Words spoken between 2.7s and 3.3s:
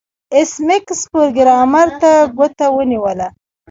ونیوله